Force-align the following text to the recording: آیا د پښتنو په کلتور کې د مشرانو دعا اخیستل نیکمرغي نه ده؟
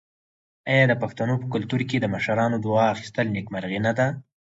آیا 0.71 0.83
د 0.89 0.93
پښتنو 1.03 1.33
په 1.41 1.47
کلتور 1.53 1.81
کې 1.89 1.97
د 1.99 2.05
مشرانو 2.13 2.57
دعا 2.65 2.85
اخیستل 2.93 3.27
نیکمرغي 3.35 3.79
نه 3.85 3.91
ده؟ 3.97 4.07